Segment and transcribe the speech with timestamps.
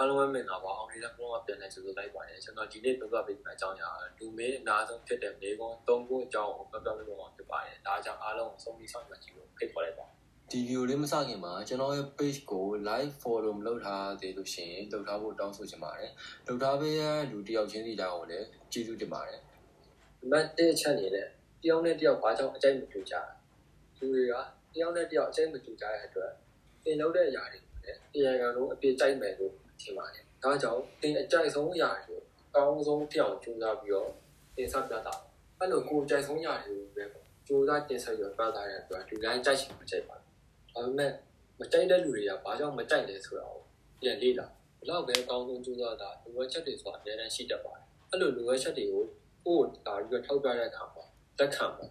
[0.00, 10.06] အားလုံးပဲမင်္ဂလာပါအောင်လေးကဘလုံးကပြန်နေဆိုဆိုလိုက်ပါတယ်ကျွန်တော်ဒီနေ့ပြောပြပေးမယ့်အကြောင်းအရာလူမင်းအနာဆုံးဖြစ်တဲ့မေကွန်း၃ခုအကြောင်းကိုပြောပြပေးမှာဖြစ်ပါတယ်ဒါကြောင့်အားလုံးဆုံးပြီးဆောင်မှကြည့်လို့ဖိတ်ခေါ်လိုက်ပါ
[10.50, 16.10] ဒီဗီဒီယိုလေးမစခင်မှာကျွန်တော်ရဲ့ page ကို live follow မလုပ်ထားသေးလို့ရှိရင်လုပ်ထားဖို့တောင်းဆိုချင်ပါတယ်
[16.46, 19.40] လုပ်ထားပေးရလူတယောက်ချင်းစီတောင်းကိုလည်းကျေးဇူးတင်ပါတယ်
[20.30, 21.26] မတ်တဲ့အချက်အနေနဲ့
[21.62, 23.14] တယောက်နဲ့တယောက်ဘာကြောင့်အကြိုက်မတူကြ
[23.98, 24.34] လူတွေက
[24.74, 26.30] တယောက်နဲ့တယောက်အကြိုက်မတူကြတဲ့အတွက်
[26.84, 34.10] သင်လုပ်တဲ့အရာတွေလည်းတရားခံလို့အပြည့်ကြိုက်မယ်လို့ ထင်ပါတယ်။ဒါကြောင့်သင်အကြိုက်ဆုံးအရာတွေကိုအကောင်းဆုံးဖြစ်အောင်ကြိုးစားပြီးတော့
[34.56, 35.14] သင်ဆက်ပြတာ။
[35.58, 37.04] အဲ့လိုကိုယ်ကြိုက်ဆုံးအရာတွေကိုပဲ
[37.46, 40.32] ကြိုးစားတင်ဆက်ပြီးတော့ပြတာတဲ့အတွက်ဒီတိုင်းကြိုက်ချင်မကြိုက်ပါဘူး။
[40.74, 41.12] ဒါပေမဲ့
[41.60, 43.60] မကြိုက်တဲ့လူတွေကဘာကြောင့်မကြိုက်လဲဆိုတာကို
[44.00, 44.46] ပြန်လေ့လာ
[44.80, 49.04] ဘလောက်ပဲအကောင်းဆုံးကြိုးစားတာလူဝက်ချက်တွေဆိုတာအများတန်းရှိတတ်ပါတယ်။အဲ့လိုလူဝက်ချက်တွေကို
[49.44, 51.04] ကိုယ်ဒါပြီးတော့ထောက်ပြတဲ့အခါမှာ
[51.38, 51.86] လက်ခံပါ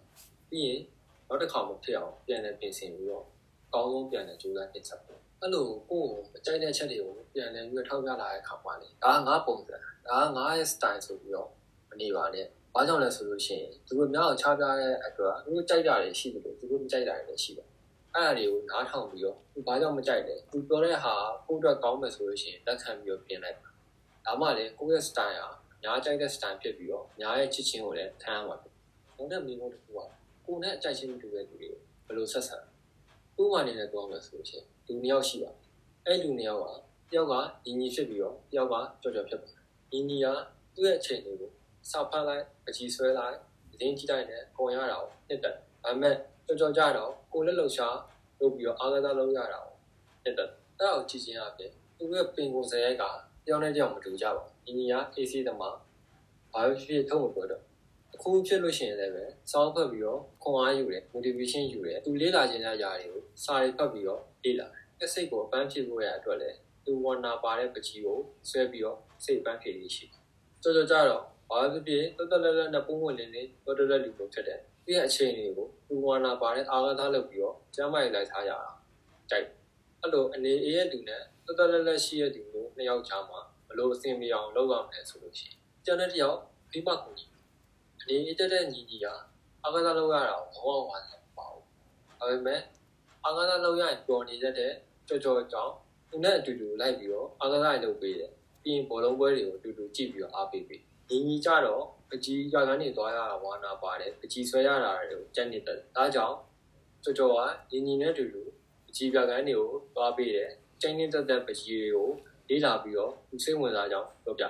[0.49, 0.80] ပြီးရင်
[1.27, 3.25] နောက်တစ်ခါမဖြစ်အောင်ပြန်လည်ပြင်ဆင်ပြီးတော့
[3.67, 9.75] အကောင်းဆုံးပြန်လည်ကြိုးစားတင်ဆက်ပါ အဲ့လိုကိုယ်မကြိုက်တဲ့ချက်တွေကိုပြန်လည်ပြီးထောက်ပြလာတဲ့အခါမှာလေဒါကငါပုံစံ
[10.07, 11.49] ဒါကငါရဲ့ style ဆိုပြီးတော့
[11.89, 17.67] မနေပါနဲ့ဘာကြောင့်လဲဆိုလို့ရှိရင်သူတို့များအောင်ချပြတဲ့အတွက်သူတို့ကြိုက်တာတွေရှိတယ်လို့သူတို့မကြိုက်တာတွေလည်းရှိတယ်
[18.16, 21.13] အဲ့ဒါတွေကိုနားထောင်ပြီးတော့သူဘာကြောင့်မကြိုက်လဲသူပြောတဲ့ဟာ
[21.47, 23.69] ကိုယ့်အတွက်ကောင်းမယ်ဆိုလို့ရှိရင်လက်ခံပြီးတော့ပြင်လိုက်ပါ
[24.25, 25.49] ဒါမှလည်းကိုယ့်ရဲ့ style ဟာ
[25.83, 28.73] ညားကြိုက်တဲ့ style ဖြစ်ပြီးတော့ညားရဲ့ချစ်ချင်းကိုလည်းခံရမှာဖြစ်။
[29.17, 29.99] နောက်တဲ့မိမို့တစ်ခုက
[30.45, 32.57] ကိုယ်နဲ့အကြိုက်ချင်းတူတဲ့လူတွေကိုဘယ်လိုဆက်ဆံ
[33.41, 35.52] ဥပမာအနေနဲ့ပြောမယ်ဆိုလို့ရှိရင် လူနှစ်ယောက်ရှိပါ
[36.05, 36.66] အဲ့လူနှစ်ယောက်က
[37.11, 37.33] တယောက်က
[37.66, 39.57] ညီညီဖြစ်ပြီးတော့တယောက်ကကြော်ကြော်ဖြစ်ပါတယ်
[39.91, 40.27] ညီညီက
[40.75, 41.52] သူ့ရဲ့အချိန်တွေကို
[41.91, 43.38] စောက်ဖတ်လိုက်အကြီးဆွဲလိုက်
[43.73, 46.16] အရင်ကြည့်လိုက်နဲ့ကုန်ရတာကိုနှစ်တက်ဒါပေမဲ့
[46.47, 47.88] ကြော်ကြော်ကြတော့ကိုလက်လုံရှာ
[48.39, 49.73] လုပ်ပြီးတော့အားကစားလုပ်ရတာကို
[50.23, 53.03] နှစ်တက်အဲ့ဒါကိုကြည့်ချင်းအပြင်သူ့ရဲ့ပင်ကိုယ်စရိုက်က
[53.45, 55.75] တယောက်နဲ့တယောက်မတူကြပါဘူးညီညီက AC သမား
[56.53, 57.66] ဘာဖြစ်ဖြစ်ထုံးမပြောတော့အ
[58.21, 64.67] ခုဖြစ်လို့ရှိရင်လည်းပဲစောင်းဖတ်ပြီးတော့ခွန်အားယူတယ် motivation ယူတယ်သူလေးလာခြင်းတဲ့အရာတွေကိုစာရေးဖတ်ပြီးတော့လေ့လာ
[64.99, 70.05] တယ်စိတ်ကိုအပန်းဖြစ်ဖို့ရအတွက်လည်းသူဝနာပါတဲ့ပကြီးကိုဆွဲပြီးတော့စိတ်ပန်းဖြေရရှိ
[70.61, 78.69] ကြောကြောကြတော့ဘာဖြစ်ဖြစ်တော်တော်လည်းလည်းနဲ့ပုံဝင်နေနေတော်တော်လည်းလူကိုဖြစ်တယ်ဒီရဲ့အခြေအနေကိုသူဝနာပါတဲ့အာဃာတလုပ်ပြီးတော့ကျမ်းမာရေးလိုက်ထားရတာ
[79.29, 79.47] ကြိုက်
[80.01, 86.38] အဲ့လိုအနေအေးရဲ့သူနဲ့တော်တော်လည်းလည်းရှိရဲ့သူကိုနှစ်ယောက်ချာမှာဘလို့အဆင်ပြေအောင်လုပ်ရမယ်ဆိုလို့ရှိရင်ကျန်တဲ့တယောက်
[86.72, 87.37] ဒီမှကိုကြီးအ
[88.09, 89.13] နေအေးတက်တဲ့ညီညီဟာ
[89.63, 92.62] အာဃာတလုပ်ရတာကိုဘောဝါတယ်မပေါ့ဒါပေမဲ့
[93.25, 94.72] အာဃာတလုပ်ရရင်ပျော်နေတတ်တဲ့
[95.07, 95.73] ကြော်ကြော်ကြောင့်
[96.09, 98.31] သူနဲ့အတူတူလိုက်ပြီးတော့အာဃာတရလုပ်ပေးတယ်
[98.63, 106.35] ပြီးရင်ဘောလုံးပွဲတွေကိုအတူတူကြည့်ပြီးတော့အားပေးပေးညီညီကြတော့အကြီးရကန်းနေသွားရတာဝါနာပါတယ်အကြီးဆွဲရတာတွေကိုကြက်နေတယ်ဒါကြောင့်
[107.03, 107.31] ကြော်ကြော်
[107.72, 108.44] ကညီညီနဲ့အတူတူ
[108.89, 110.51] အကြီးရကန်းတွေကိုသွားပေးတယ်
[110.81, 112.09] ကျင်းနေတဲ့တဲ့ပကြီးတွေကို
[112.50, 114.45] လေးလာပြီးတော့သူစိတ်ဝင်စားကြောင်းပြောပြ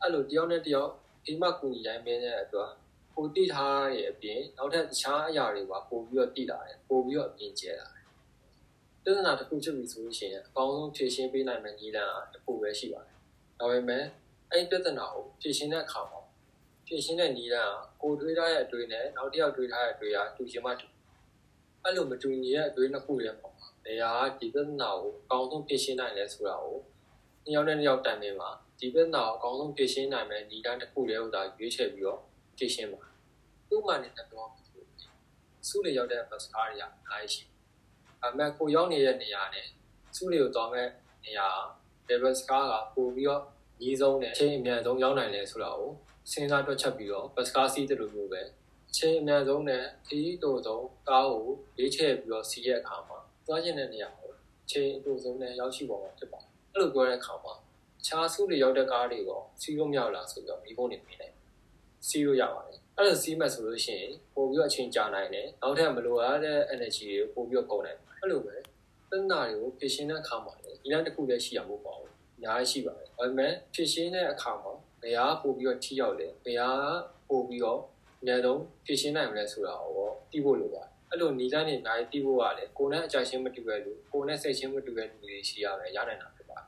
[0.00, 0.90] အဲ့လိုတယောက်နဲ့တယောက်
[1.24, 2.70] ဒီမှကူညီတိုင်းမင်းတဲ့အတွက်
[3.16, 8.04] ကိုတိထားရဲ့အပြင်နောက်ထပ်တခြားအရာတွေပါပို့ပြီးတော့တိလာတယ်ပို့ပြီးတော့အပြင်ကျဲလာတယ်
[9.04, 13.16] ပြဿနာတစ်ခုဖြစ်ပြီဆိုလို့ရှိရင်အကောင်းဆုံးဖြေရှင်းပေးနိုင်မယ့်နည်းလမ်းကတစ်ခုပဲရှိပါတယ်
[13.60, 14.04] ဒါပေမဲ့
[14.50, 16.20] အဲ့ဒီပြဿနာကိုဖြေရှင်းတဲ့အခါမှာ
[16.86, 20.86] ဖြေရှင်းတဲ့နည်းလမ်းကကိုတွေးထားတဲ့အတွေ့နဲ့နောက်တစ်ယောက်တွေးထားတဲ့အတွေ့ကတူချင်မှတူ
[21.82, 26.78] အဲ့လိုမတူညီတဲ့အတွေ့နှစ်ခုရဲ့ပုံမှာနေရာဒီပြဿနာကိုအကောင်းဆုံးဖြေရှင်းနိုင်လဲဆိုတာကို
[27.44, 32.20] နှစ်ယောက်နဲ့နှစ်ယောက်တိုင်ပင်မှာဒီပြဿနာကိုအကောင်းဆုံးဖြေရှင်းနိုင်မယ့်နည်းလမ်းတစ်ခုလေးဥသာရွေးချယ်ပြီးတော့
[32.58, 33.00] ဖြေရှင်းပါ
[33.74, 34.48] ဥပမာနဲ့တော့
[35.68, 37.44] စုလေရောက်တဲ့ bus ကားတွေကအများကြီးရှိ
[38.24, 39.66] အမှန်ကိုရောက်နေတဲ့နေရာနဲ့
[40.16, 40.88] စုတွေကိုသွားမဲ့
[41.24, 41.48] နေရာ
[42.08, 43.42] level scar ကပို့ပြီးတော့
[43.80, 45.90] ညီဆုံးနဲ့ချိန်အမြန်ဆုံးရောက်နိုင်လဲဆိုတာကို
[46.30, 48.42] စဉ်းစားတွက်ချက်ပြီးတော့ bus scar စီးတယ်လို့မျိုးပဲ
[48.96, 51.46] ချိန်အမြန်ဆုံးနဲ့ခရီးတိုဆုံးကားကို
[51.78, 54.30] လေးချဲ့ပြီးတော့စီးရဲ့အခါမှာသွားကျင်တဲ့နေရာကို
[54.70, 57.54] ချိန်အတိုဆုံးနဲ့ရောက်ရှိပေါ်မှာဖြစ်ပါတယ်အဲ့လိုပြောတဲ့အခါမှာ
[58.06, 61.32] ခြားစုတွေရောက်တဲ့ကားတွေကိုစီးလို့မရလားဆိုပြီးတော့မိဖို့နေနေတယ်
[62.08, 68.54] စီးလို့ရပါတယ်အဲ့လိုစီးမှဆိုလို့ရှိရင်ပို့ပြီးတော့အချိန်ကြာနိုင်တယ်နောက်ထပ်မလိုအပ်တဲ့ energy တွေကိုပို့ပြီးတော့ကုန်နိုင်တယ်အဲ့လိုပဲ
[69.10, 72.06] သနာတွေကိုဖြည့်ရှင်းတဲ့အခါမှာလည်းဒီလမ်းတစ်ခုလည်းရှိရမှာပေါ့အ
[72.42, 74.72] များကြီးရှိပါတယ်ဒါပေမဲ့ဖြည့်ရှင်းတဲ့အခါမှာ
[75.02, 76.70] ဘယ်ဟာပို့ပြီးတော့ထိရောက်တယ်ဘယ်ဟာ
[77.28, 77.80] ပို့ပြီးတော့
[78.20, 86.66] အများဆုံးဖြည့်ရှင်းနိုင်မလဲဆိုတာကိုသိဖို့လိုပါတယ်အဲ့လိုနီလန်းနေနိုင်တီးဖို့ကလည်းကိုယ်နဲ့အကြချင်းမတူတဲ့လူကိုယ်နဲ့စိတ်ချင်းမတူတဲ့လူတွေရှိရမယ်ရနိုင်တာဖြစ်ပါတယ်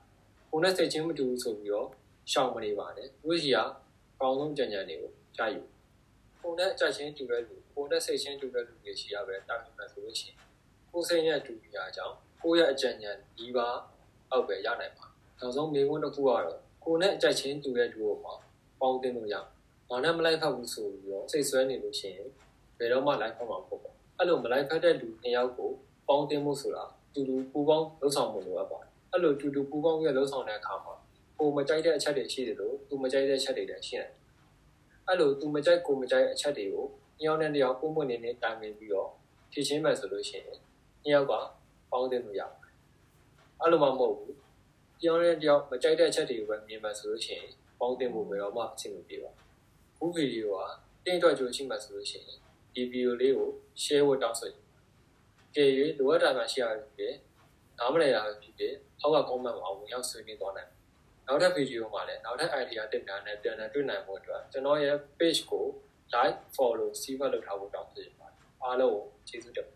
[0.50, 1.88] ကိုယ်နဲ့စိတ်ချင်းမတူဘူးဆိုပြီးတော့
[2.32, 3.62] ရှောင်မနေပါနဲ့သူရှိရာ
[4.14, 4.96] အကောင်းဆုံးကြံကြံတွေ
[5.38, 5.62] ကိုကြားယူ
[6.42, 10.38] ပုံနဲ့အကြချင်းတူတဲ့လူပုံနဲ့စိတ်ချင်းတူတဲ့လူတွေရှိရပဲတာမြင်မှဆိုလို့ရှိရင်
[10.92, 13.68] ကိုယ်စိတ်နဲ့တူပြီးတာကြောင့်ကိုယ့်ရဲ့အကြံဉာဏ်ဒီပါ
[14.30, 15.04] အောက်ပဲရနိုင်ပါ
[15.40, 16.42] နောက်ဆုံးမေးခွန်းတစ်ခုကတော့
[16.84, 18.30] ကိုယ်နဲ့အကြချင်းတူတဲ့လူကိုမှ
[18.80, 19.34] ပေါင်းတင်လို့ရ
[19.88, 22.28] ဘာနဲ့မလိုက်ဖက်ဘူးဆိုပြီးတော့စိတ်ဆွဲနေလို့ရှိရင်
[22.78, 25.70] ဘယ်တော့မှလိုက်ဖက်မှာမဟုတ်ပါအဲ့လိုမလိုက်ဖက်တဲ့လူနှစ်ယောက်ကို
[26.08, 26.84] ပေါင်းတင်မှုဆိုတာ
[27.14, 30.94] တူတူပူပေါင်းလှုပ်ဆောင်မှုလိုအပ်ပါတယ်အဲ့လိုတူတူပူပေါင်းပြီးလှုပ်ဆောင်တဲ့အခါမှာ
[31.38, 34.10] ကိုမကြိုက်တဲ့အချက်တွေရှိတယ်လို့သူမကြိုက်တဲ့အချက်တွေလည်းရှိတယ်
[35.08, 36.86] အဲ့လိုသူမကြိုက်ကိုမကြိုက်အချက်တွေကို
[37.22, 39.10] ညောင်းတဲ့တယောက်ပုံမှန်နေနေတိုင်ပင်ပြီးတော့
[39.52, 40.58] ဖြည့်ချင်းမယ်ဆိုလို့ရှိရင်
[41.06, 41.32] ညောက်က
[41.90, 42.74] ပေါင်းတင်လို့ရပါတယ်
[43.60, 44.34] အဲ့လိုမှမဟုတ်ဘူး
[45.00, 49.30] တယောက်နဲ့တယောက်မကြိုက်တဲ့အချက်တွေကိုပဲမြင်မှဆိုလို့ရှိရင်ပေါင်းတင်ဖို့ဘယ်တော့မှအဆင်မပြေပါ
[49.98, 50.70] ဘူးခုဗီဒီယိုက
[51.04, 52.38] တင်းအတွက်ကြိုးရှိမှဆိုလို့ရှိရင်
[52.74, 53.48] ဒီဗီဒီယိုလေးကို
[53.82, 54.50] share ဖို့တောင်းဆို
[55.54, 56.64] ကြည့်၍လိုအပ်တာမှရှိရ
[56.96, 57.08] ပြီ
[57.78, 60.70] နားမလည်တာပဲဖြစ်ဖြစ်အောက်က comment မှာအောင်ရောက်ဆွေးနွေးသွားနိုင်
[61.26, 65.66] နောက်ထပ်ဗီဒီယိုမှာလည်းနောက်ထပ် idea တင်တာနဲ့ပြန်လည်တွေ့နိုင်ဖို့အတွက်ကျွန်တော်ရဲ့ page ကို
[66.14, 69.68] like follow စီးပွားလုပ်ထားဖို့တောင်းဆိုပါတယ်အားလုံးကိုကျေးဇူးတင်